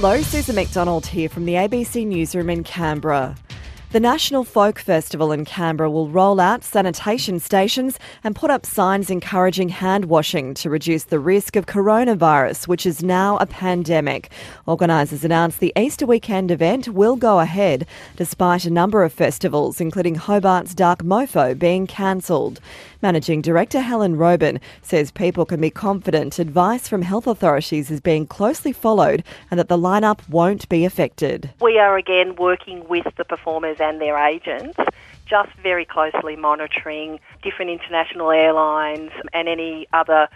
[0.00, 3.34] Hello, Susan McDonald here from the ABC Newsroom in Canberra.
[3.90, 9.10] The National Folk Festival in Canberra will roll out sanitation stations and put up signs
[9.10, 14.30] encouraging hand washing to reduce the risk of coronavirus, which is now a pandemic.
[14.66, 17.84] Organisers announced the Easter weekend event will go ahead,
[18.14, 22.60] despite a number of festivals, including Hobart's Dark Mofo, being cancelled.
[23.00, 28.26] Managing Director Helen Roben says people can be confident advice from health authorities is being
[28.26, 29.22] closely followed
[29.52, 31.50] and that the lineup won't be affected.
[31.60, 34.76] We are again working with the performers and their agents
[35.26, 40.28] just very closely monitoring different international airlines and any other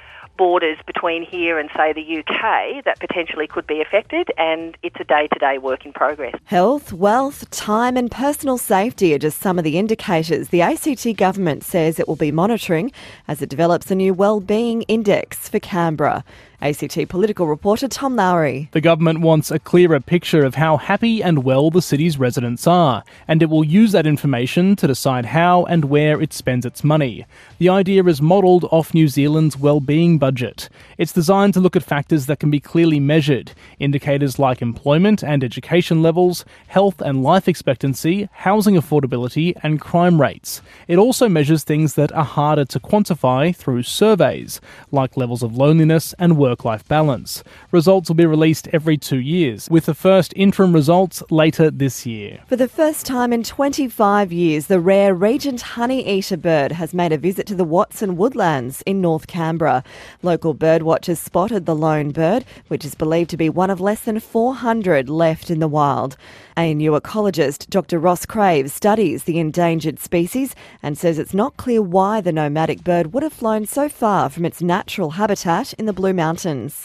[0.42, 5.05] borders between here and, say, the UK that potentially could be affected, and it's a
[5.05, 6.34] day to day work in progress.
[6.46, 11.62] Health, wealth, time, and personal safety are just some of the indicators the ACT government
[11.62, 12.91] says it will be monitoring
[13.28, 16.24] as it develops a new wellbeing index for Canberra.
[16.62, 18.70] ACT political reporter Tom Lowrey.
[18.70, 23.03] The government wants a clearer picture of how happy and well the city's residents are,
[23.27, 27.27] and it will use that information to decide how and where it spends its money.
[27.59, 30.69] The idea is modelled off New Zealand's well-being budget.
[30.98, 35.42] It's designed to look at factors that can be clearly measured, indicators like employment and
[35.42, 40.62] education levels, health and life expectancy, housing affordability, and crime rates.
[40.86, 44.61] It also measures things that are harder to quantify through surveys,
[44.92, 47.42] like levels of loneliness and work work life balance.
[47.70, 52.41] Results will be released every two years, with the first interim results later this year.
[52.47, 57.11] For the first time in 25 years, the rare Regent honey eater bird has made
[57.11, 59.83] a visit to the Watson Woodlands in North Canberra.
[60.23, 64.20] Local birdwatchers spotted the lone bird, which is believed to be one of less than
[64.20, 66.19] 400 left in the wild.
[66.55, 67.98] ANU ecologist Dr.
[67.98, 73.14] Ross Crates studies the endangered species and says it's not clear why the nomadic bird
[73.14, 76.42] would have flown so far from its natural habitat in the Blue Mountains.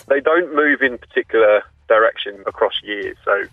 [0.07, 3.43] They don't move in particular direction across years, so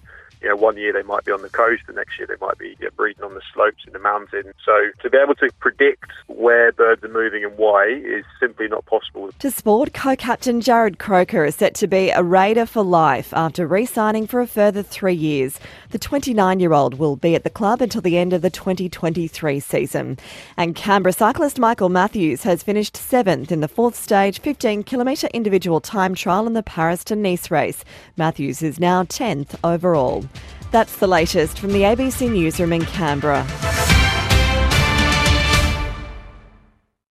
[0.44, 2.58] you know, one year they might be on the coast, the next year they might
[2.58, 4.54] be you know, breeding on the slopes in the mountains.
[4.64, 8.84] So to be able to predict where birds are moving and why is simply not
[8.84, 9.30] possible.
[9.38, 14.26] To sport, co-captain Jarrod Croker is set to be a Raider for life after re-signing
[14.26, 15.58] for a further three years.
[15.90, 20.18] The 29-year-old will be at the club until the end of the 2023 season.
[20.58, 26.14] And Canberra cyclist Michael Matthews has finished seventh in the fourth stage 15-kilometre individual time
[26.14, 27.82] trial in the Paris to Nice race.
[28.18, 30.24] Matthews is now 10th overall.
[30.70, 33.46] That's the latest from the ABC Newsroom in Canberra.